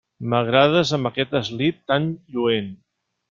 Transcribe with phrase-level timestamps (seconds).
[0.33, 2.73] M'agrades amb aquest eslip tan lluent.